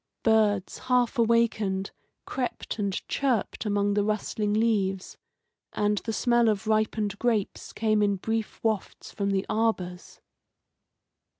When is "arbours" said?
9.47-10.19